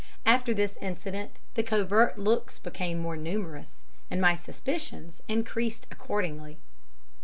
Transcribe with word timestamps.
After 0.25 0.51
this 0.51 0.79
incident 0.81 1.37
the 1.53 1.61
covert 1.61 2.17
looks 2.17 2.57
became 2.57 2.97
more 2.97 3.15
numerous, 3.15 3.83
and 4.09 4.19
my 4.19 4.33
suspicions 4.33 5.21
increased 5.27 5.85
accordingly. 5.91 6.57